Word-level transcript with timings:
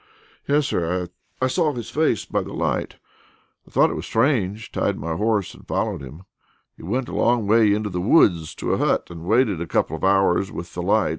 "Yes, 0.47 0.65
sir; 0.65 1.09
I 1.39 1.45
saw 1.45 1.73
his 1.73 1.91
face 1.91 2.25
by 2.25 2.41
the 2.41 2.53
light. 2.53 2.95
I 3.67 3.69
thought 3.69 3.91
it 3.91 4.03
strange, 4.03 4.71
tied 4.71 4.97
my 4.97 5.15
horse 5.15 5.53
and 5.53 5.67
followed 5.67 6.01
him. 6.01 6.23
He 6.75 6.81
went 6.81 7.07
a 7.07 7.13
long 7.13 7.45
way 7.45 7.71
into 7.71 7.91
the 7.91 8.01
woods 8.01 8.55
to 8.55 8.73
a 8.73 8.79
hut, 8.79 9.11
and 9.11 9.25
waited 9.25 9.61
a 9.61 9.67
couple 9.67 9.95
of 9.95 10.03
hours 10.03 10.51
with 10.51 10.73
the 10.73 10.81
light. 10.81 11.09